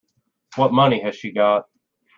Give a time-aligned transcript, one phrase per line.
[0.55, 1.65] What money has she got?